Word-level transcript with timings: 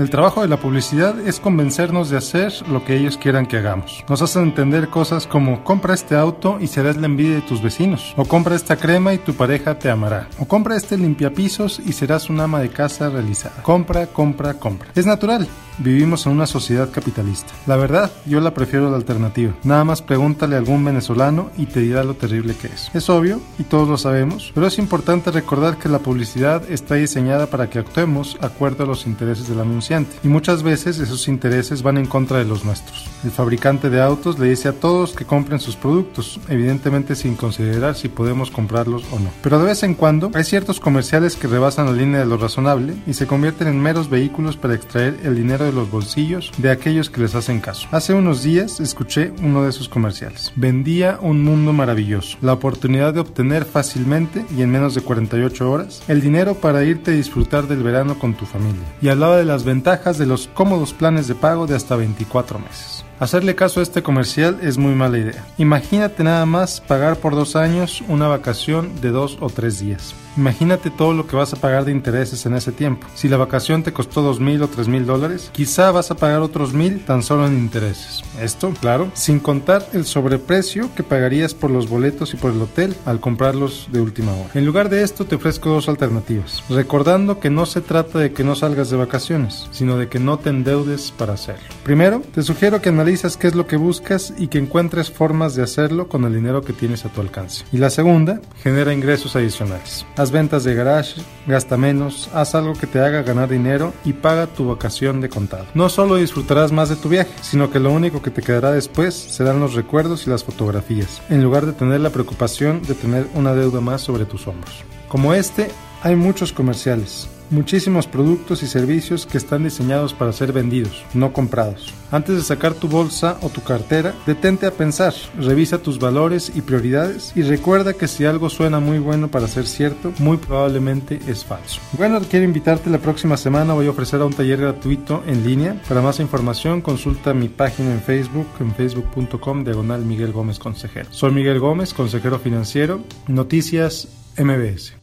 El 0.00 0.08
trabajo 0.08 0.40
de 0.40 0.48
la 0.48 0.56
publicidad 0.56 1.20
es 1.28 1.40
convencernos 1.40 2.08
de 2.08 2.16
hacer 2.16 2.54
lo 2.70 2.82
que 2.86 2.96
ellos 2.96 3.18
quieran 3.18 3.44
que 3.44 3.58
hagamos. 3.58 4.02
Nos 4.08 4.22
hacen 4.22 4.44
entender 4.44 4.88
cosas 4.88 5.26
como 5.26 5.62
compra 5.62 5.92
este 5.92 6.16
auto 6.16 6.56
y 6.58 6.68
serás 6.68 6.96
la 6.96 7.04
envidia 7.04 7.34
de 7.34 7.42
tus 7.42 7.60
vecinos, 7.60 8.14
o 8.16 8.24
compra 8.24 8.56
esta 8.56 8.76
crema 8.76 9.12
y 9.12 9.18
tu 9.18 9.34
pareja 9.34 9.78
te 9.78 9.90
amará, 9.90 10.26
o 10.38 10.46
compra 10.48 10.74
este 10.74 10.96
limpiapisos 10.96 11.82
y 11.84 11.92
serás 11.92 12.30
un 12.30 12.40
ama 12.40 12.60
de 12.60 12.70
casa 12.70 13.10
realizada. 13.10 13.62
Compra, 13.62 14.06
compra, 14.06 14.54
compra. 14.54 14.88
Es 14.94 15.04
natural. 15.04 15.46
Vivimos 15.82 16.26
en 16.26 16.32
una 16.32 16.46
sociedad 16.46 16.90
capitalista. 16.90 17.54
La 17.66 17.76
verdad, 17.76 18.10
yo 18.26 18.38
la 18.40 18.52
prefiero 18.52 18.90
la 18.90 18.96
alternativa. 18.96 19.54
Nada 19.64 19.82
más 19.82 20.02
pregúntale 20.02 20.54
a 20.54 20.58
algún 20.58 20.84
venezolano 20.84 21.50
y 21.56 21.64
te 21.64 21.80
dirá 21.80 22.04
lo 22.04 22.12
terrible 22.14 22.54
que 22.54 22.66
es. 22.66 22.90
Es 22.92 23.08
obvio, 23.08 23.40
y 23.58 23.62
todos 23.62 23.88
lo 23.88 23.96
sabemos, 23.96 24.52
pero 24.54 24.66
es 24.66 24.78
importante 24.78 25.30
recordar 25.30 25.78
que 25.78 25.88
la 25.88 26.00
publicidad 26.00 26.70
está 26.70 26.96
diseñada 26.96 27.46
para 27.46 27.70
que 27.70 27.78
actuemos 27.78 28.36
acuerdo 28.42 28.84
a 28.84 28.86
los 28.86 29.06
intereses 29.06 29.48
del 29.48 29.60
anunciante, 29.60 29.89
y 30.22 30.28
muchas 30.28 30.62
veces 30.62 31.00
esos 31.00 31.26
intereses 31.26 31.82
van 31.82 31.98
en 31.98 32.06
contra 32.06 32.38
de 32.38 32.44
los 32.44 32.64
nuestros. 32.64 33.09
El 33.22 33.30
fabricante 33.30 33.90
de 33.90 34.00
autos 34.00 34.38
le 34.38 34.48
dice 34.48 34.68
a 34.68 34.72
todos 34.72 35.12
que 35.12 35.26
compren 35.26 35.60
sus 35.60 35.76
productos, 35.76 36.40
evidentemente 36.48 37.14
sin 37.14 37.36
considerar 37.36 37.94
si 37.94 38.08
podemos 38.08 38.50
comprarlos 38.50 39.04
o 39.12 39.18
no. 39.18 39.30
Pero 39.42 39.58
de 39.58 39.66
vez 39.66 39.82
en 39.82 39.94
cuando 39.94 40.30
hay 40.32 40.44
ciertos 40.44 40.80
comerciales 40.80 41.36
que 41.36 41.46
rebasan 41.46 41.86
la 41.86 41.92
línea 41.92 42.20
de 42.20 42.26
lo 42.26 42.38
razonable 42.38 42.94
y 43.06 43.12
se 43.12 43.26
convierten 43.26 43.68
en 43.68 43.80
meros 43.80 44.08
vehículos 44.08 44.56
para 44.56 44.74
extraer 44.74 45.18
el 45.22 45.36
dinero 45.36 45.66
de 45.66 45.72
los 45.72 45.90
bolsillos 45.90 46.50
de 46.56 46.70
aquellos 46.70 47.10
que 47.10 47.20
les 47.20 47.34
hacen 47.34 47.60
caso. 47.60 47.88
Hace 47.90 48.14
unos 48.14 48.42
días 48.42 48.80
escuché 48.80 49.32
uno 49.42 49.64
de 49.64 49.70
esos 49.70 49.88
comerciales. 49.88 50.52
Vendía 50.56 51.18
un 51.20 51.44
mundo 51.44 51.74
maravilloso, 51.74 52.38
la 52.40 52.54
oportunidad 52.54 53.12
de 53.12 53.20
obtener 53.20 53.66
fácilmente 53.66 54.46
y 54.56 54.62
en 54.62 54.70
menos 54.70 54.94
de 54.94 55.02
48 55.02 55.70
horas 55.70 56.02
el 56.08 56.22
dinero 56.22 56.54
para 56.54 56.84
irte 56.84 57.10
a 57.10 57.14
disfrutar 57.14 57.68
del 57.68 57.82
verano 57.82 58.18
con 58.18 58.32
tu 58.32 58.46
familia. 58.46 58.86
Y 59.02 59.08
hablaba 59.08 59.36
de 59.36 59.44
las 59.44 59.64
ventajas 59.64 60.16
de 60.16 60.26
los 60.26 60.48
cómodos 60.48 60.94
planes 60.94 61.28
de 61.28 61.34
pago 61.34 61.66
de 61.66 61.76
hasta 61.76 61.96
24 61.96 62.58
meses. 62.58 63.04
Hacerle 63.20 63.54
caso 63.54 63.80
a 63.80 63.82
este 63.82 64.02
comercial 64.02 64.58
es 64.62 64.78
muy 64.78 64.94
mala 64.94 65.18
idea. 65.18 65.44
Imagínate 65.58 66.24
nada 66.24 66.46
más 66.46 66.80
pagar 66.80 67.16
por 67.16 67.34
dos 67.34 67.54
años 67.54 68.02
una 68.08 68.28
vacación 68.28 68.98
de 69.02 69.10
dos 69.10 69.36
o 69.40 69.50
tres 69.50 69.78
días. 69.78 70.14
Imagínate 70.38 70.90
todo 70.90 71.12
lo 71.12 71.26
que 71.26 71.36
vas 71.36 71.52
a 71.52 71.56
pagar 71.56 71.84
de 71.84 71.92
intereses 71.92 72.46
en 72.46 72.54
ese 72.54 72.72
tiempo. 72.72 73.06
Si 73.14 73.28
la 73.28 73.36
vacación 73.36 73.82
te 73.82 73.92
costó 73.92 74.22
dos 74.22 74.40
mil 74.40 74.62
o 74.62 74.68
tres 74.68 74.88
mil 74.88 75.04
dólares, 75.04 75.50
quizá 75.52 75.90
vas 75.90 76.10
a 76.10 76.14
pagar 76.14 76.40
otros 76.40 76.72
mil 76.72 77.04
tan 77.04 77.22
solo 77.22 77.46
en 77.46 77.58
intereses. 77.58 78.22
Esto, 78.40 78.72
claro, 78.80 79.10
sin 79.12 79.38
contar 79.38 79.86
el 79.92 80.06
sobreprecio 80.06 80.88
que 80.94 81.02
pagarías 81.02 81.52
por 81.52 81.70
los 81.70 81.90
boletos 81.90 82.32
y 82.32 82.38
por 82.38 82.52
el 82.52 82.62
hotel 82.62 82.96
al 83.04 83.20
comprarlos 83.20 83.88
de 83.92 84.00
última 84.00 84.32
hora. 84.32 84.50
En 84.54 84.64
lugar 84.64 84.88
de 84.88 85.02
esto 85.02 85.26
te 85.26 85.34
ofrezco 85.34 85.68
dos 85.68 85.90
alternativas, 85.90 86.62
recordando 86.70 87.38
que 87.38 87.50
no 87.50 87.66
se 87.66 87.82
trata 87.82 88.18
de 88.18 88.32
que 88.32 88.44
no 88.44 88.54
salgas 88.54 88.88
de 88.88 88.96
vacaciones, 88.96 89.66
sino 89.72 89.98
de 89.98 90.08
que 90.08 90.20
no 90.20 90.38
te 90.38 90.48
endeudes 90.48 91.10
para 91.10 91.34
hacerlo. 91.34 91.64
Primero, 91.82 92.22
te 92.32 92.42
sugiero 92.42 92.80
que 92.80 92.88
analices 92.88 93.09
qué 93.10 93.48
es 93.48 93.56
lo 93.56 93.66
que 93.66 93.76
buscas 93.76 94.32
y 94.38 94.46
que 94.46 94.58
encuentres 94.58 95.10
formas 95.10 95.56
de 95.56 95.64
hacerlo 95.64 96.08
con 96.08 96.24
el 96.24 96.32
dinero 96.32 96.62
que 96.62 96.72
tienes 96.72 97.04
a 97.04 97.08
tu 97.08 97.20
alcance. 97.20 97.64
Y 97.72 97.78
la 97.78 97.90
segunda, 97.90 98.40
genera 98.62 98.94
ingresos 98.94 99.34
adicionales. 99.34 100.06
Haz 100.16 100.30
ventas 100.30 100.62
de 100.62 100.76
garage, 100.76 101.20
gasta 101.48 101.76
menos, 101.76 102.30
haz 102.32 102.54
algo 102.54 102.74
que 102.74 102.86
te 102.86 103.00
haga 103.00 103.22
ganar 103.22 103.48
dinero 103.48 103.92
y 104.04 104.12
paga 104.12 104.46
tu 104.46 104.68
vacación 104.68 105.20
de 105.20 105.28
contado. 105.28 105.66
No 105.74 105.88
solo 105.88 106.16
disfrutarás 106.16 106.70
más 106.70 106.88
de 106.88 106.94
tu 106.94 107.08
viaje, 107.08 107.32
sino 107.42 107.72
que 107.72 107.80
lo 107.80 107.90
único 107.90 108.22
que 108.22 108.30
te 108.30 108.42
quedará 108.42 108.70
después 108.70 109.12
serán 109.12 109.58
los 109.58 109.74
recuerdos 109.74 110.28
y 110.28 110.30
las 110.30 110.44
fotografías, 110.44 111.20
en 111.30 111.42
lugar 111.42 111.66
de 111.66 111.72
tener 111.72 112.00
la 112.00 112.10
preocupación 112.10 112.82
de 112.82 112.94
tener 112.94 113.26
una 113.34 113.54
deuda 113.54 113.80
más 113.80 114.02
sobre 114.02 114.24
tus 114.24 114.46
hombros. 114.46 114.84
Como 115.10 115.34
este, 115.34 115.68
hay 116.02 116.16
muchos 116.16 116.52
comerciales 116.54 117.28
muchísimos 117.50 118.06
productos 118.06 118.62
y 118.62 118.66
servicios 118.66 119.26
que 119.26 119.38
están 119.38 119.64
diseñados 119.64 120.14
para 120.14 120.32
ser 120.32 120.52
vendidos, 120.52 121.04
no 121.14 121.32
comprados. 121.32 121.92
Antes 122.10 122.36
de 122.36 122.42
sacar 122.42 122.74
tu 122.74 122.88
bolsa 122.88 123.38
o 123.42 123.50
tu 123.50 123.62
cartera, 123.62 124.14
detente 124.26 124.66
a 124.66 124.72
pensar, 124.72 125.14
revisa 125.38 125.78
tus 125.78 125.98
valores 125.98 126.52
y 126.54 126.62
prioridades 126.62 127.32
y 127.36 127.42
recuerda 127.42 127.92
que 127.92 128.08
si 128.08 128.24
algo 128.24 128.50
suena 128.50 128.80
muy 128.80 128.98
bueno 128.98 129.28
para 129.28 129.48
ser 129.48 129.66
cierto, 129.66 130.12
muy 130.18 130.36
probablemente 130.38 131.20
es 131.26 131.44
falso. 131.44 131.80
Bueno, 131.92 132.20
quiero 132.28 132.44
invitarte 132.44 132.90
la 132.90 132.98
próxima 132.98 133.36
semana, 133.36 133.74
voy 133.74 133.86
a 133.86 133.90
ofrecer 133.90 134.20
a 134.20 134.26
un 134.26 134.32
taller 134.32 134.60
gratuito 134.60 135.22
en 135.26 135.44
línea. 135.44 135.80
Para 135.88 136.02
más 136.02 136.20
información, 136.20 136.80
consulta 136.80 137.34
mi 137.34 137.48
página 137.48 137.92
en 137.92 138.00
Facebook, 138.00 138.46
en 138.60 138.74
facebook.com, 138.74 139.64
diagonal 139.64 140.04
Miguel 140.04 140.32
Gómez 140.32 140.58
Consejero. 140.58 141.08
Soy 141.10 141.32
Miguel 141.32 141.60
Gómez, 141.60 141.94
consejero 141.94 142.38
financiero, 142.38 143.00
Noticias 143.28 144.08
MBS. 144.36 144.99